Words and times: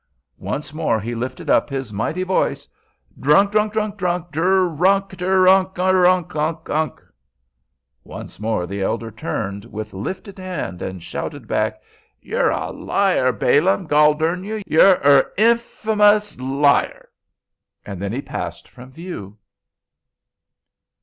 Once 0.39 0.73
more 0.73 0.99
he 0.99 1.13
lifted 1.13 1.47
up 1.47 1.69
his 1.69 1.93
mighty 1.93 2.23
voice: 2.23 2.67
"Drunk, 3.19 3.51
drunk, 3.51 3.71
drunk, 3.73 3.99
drer 3.99 4.87
unc, 4.87 5.09
drer 5.09 5.47
unc, 5.47 5.75
erunc, 5.75 6.35
unc, 6.35 6.67
unc." 6.71 6.99
Once 8.03 8.39
more 8.39 8.65
the 8.65 8.81
elder 8.81 9.11
turned 9.11 9.63
with 9.65 9.93
lifted 9.93 10.39
hand 10.39 10.81
and 10.81 11.03
shouted 11.03 11.47
back: 11.47 11.79
"You're 12.19 12.49
a 12.49 12.71
liar, 12.71 13.31
Balaam, 13.31 13.85
goldarn 13.85 14.43
you! 14.43 14.63
You're 14.65 14.97
er 15.05 15.31
iffamous 15.37 16.35
liar." 16.39 17.07
Then 17.85 18.11
he 18.11 18.23
passed 18.23 18.67
from 18.67 18.91
view. 18.91 19.37